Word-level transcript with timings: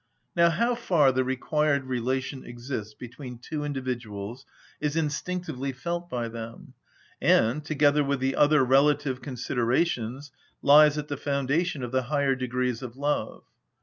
Now 0.35 0.49
how 0.49 0.73
far 0.73 1.11
the 1.11 1.23
required 1.23 1.83
relation 1.85 2.43
exists 2.43 2.95
between 2.95 3.37
two 3.37 3.63
individuals 3.63 4.47
is 4.79 4.95
instinctively 4.95 5.73
felt 5.73 6.09
by 6.09 6.27
them, 6.27 6.73
and, 7.21 7.63
together 7.63 8.03
with 8.03 8.19
the 8.19 8.35
other 8.35 8.65
relative 8.65 9.21
considerations, 9.21 10.31
lies 10.63 10.97
at 10.97 11.07
the 11.07 11.17
foundation 11.17 11.83
of 11.83 11.91
the 11.91 12.01
higher 12.09 12.33
degrees 12.33 12.81
of 12.81 12.97
love. 12.97 13.43